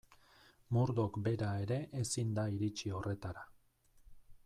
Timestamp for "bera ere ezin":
1.27-2.35